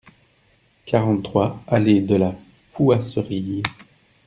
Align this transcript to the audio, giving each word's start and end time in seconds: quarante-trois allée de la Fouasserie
quarante-trois 0.87 1.61
allée 1.67 2.01
de 2.01 2.15
la 2.15 2.35
Fouasserie 2.69 3.61